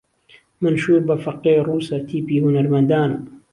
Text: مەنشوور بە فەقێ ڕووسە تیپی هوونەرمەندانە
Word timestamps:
مەنشوور 0.63 1.01
بە 1.09 1.15
فەقێ 1.23 1.55
ڕووسە 1.67 1.97
تیپی 2.07 2.41
هوونەرمەندانە 2.41 3.19